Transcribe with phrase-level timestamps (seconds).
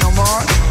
[0.00, 0.61] no more.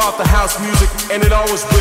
[0.00, 1.79] About the house music, and it always will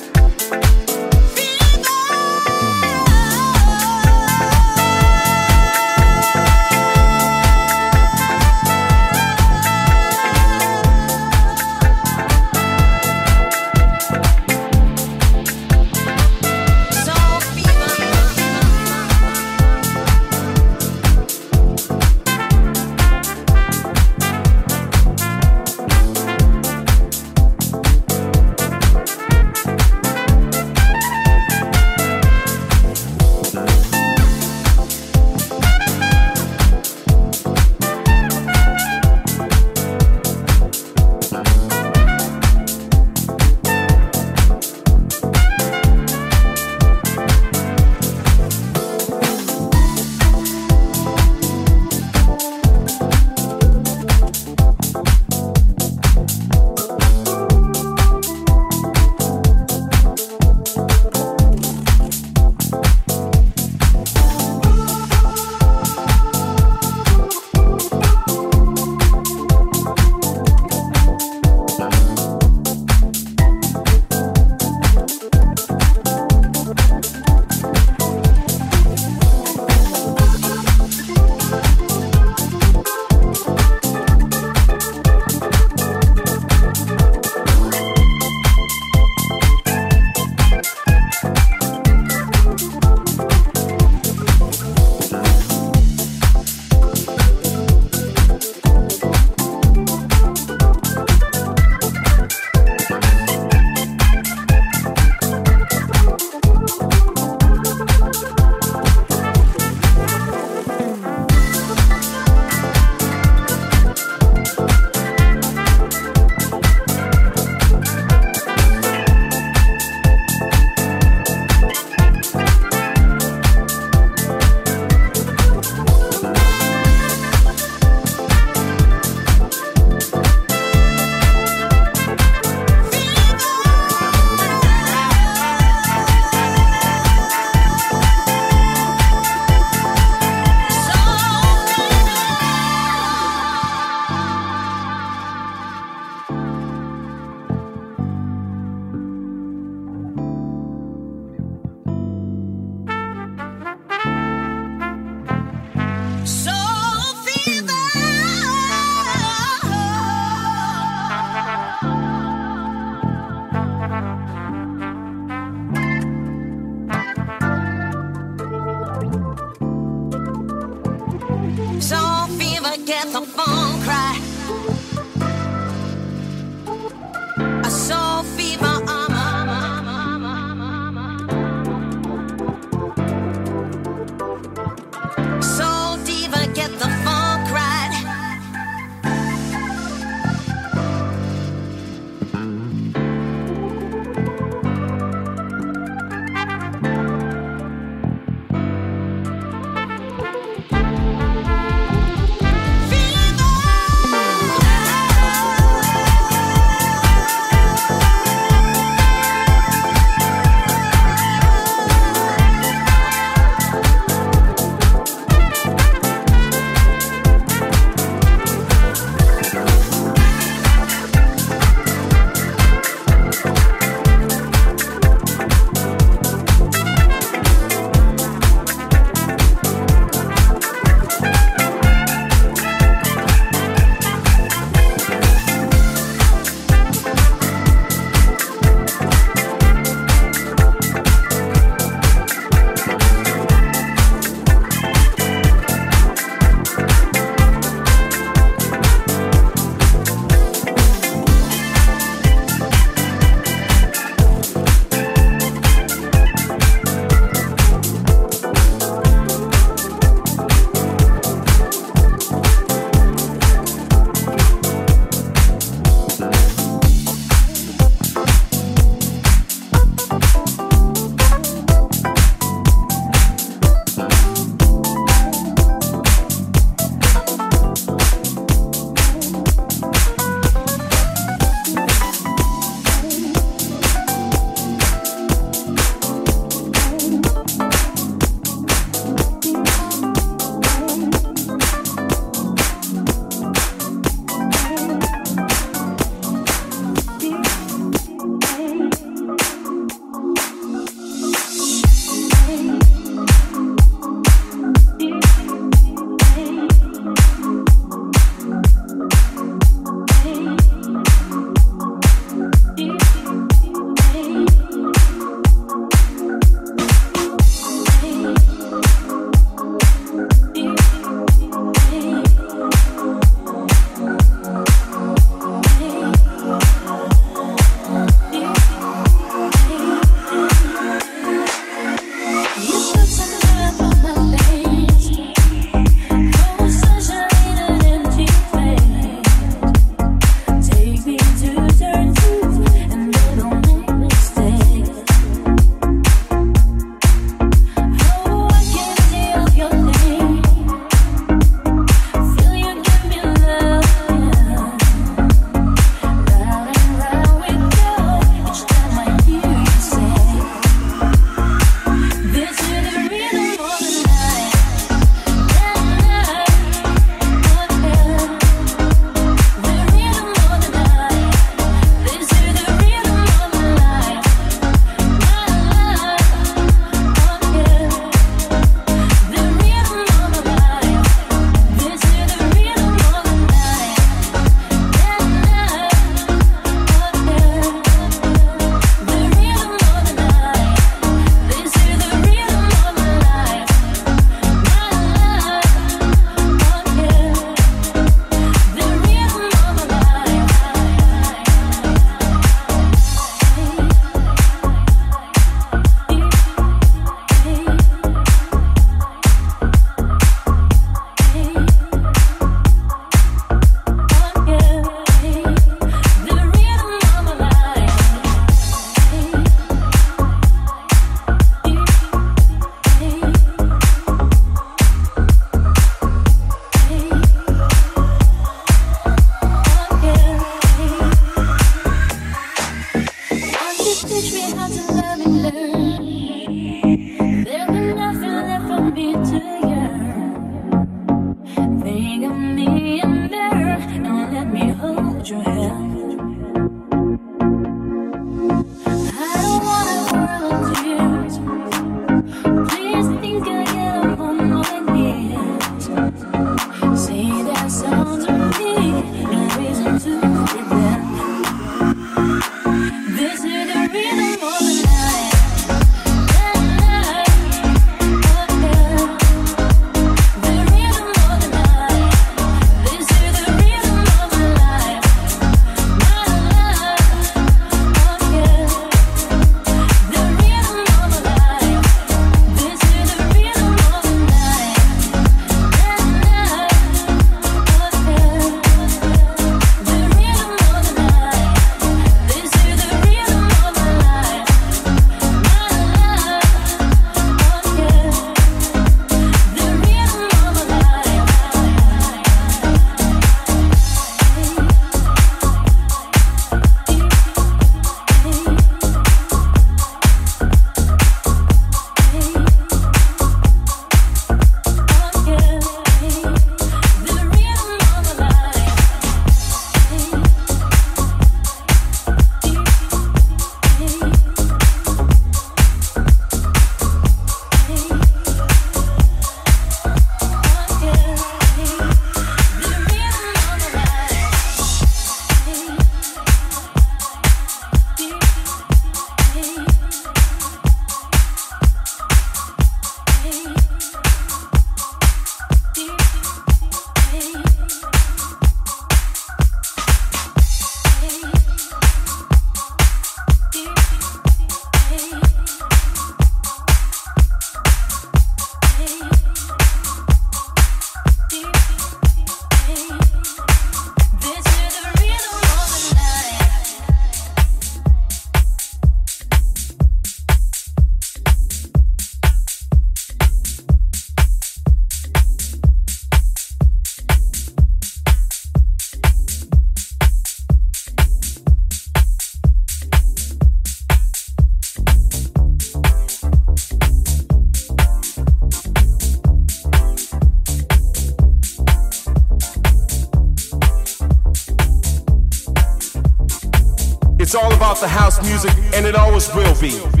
[597.81, 600.00] The house music, and it always will be.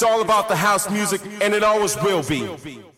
[0.00, 2.89] It's all about the house music, and it always will be.